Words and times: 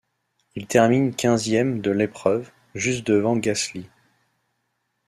Il 0.55 0.65
termine 0.65 1.13
quinzième 1.15 1.79
de 1.79 1.91
l'épreuve, 1.91 2.49
juste 2.73 3.05
devant 3.05 3.37
Gasly. 3.37 3.87